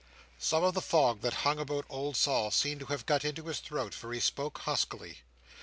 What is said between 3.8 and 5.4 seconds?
for he spoke huskily.